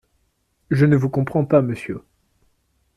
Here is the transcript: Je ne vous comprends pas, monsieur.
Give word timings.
Je 0.71 0.87
ne 0.87 0.95
vous 0.95 1.11
comprends 1.11 1.45
pas, 1.45 1.61
monsieur. 1.61 2.03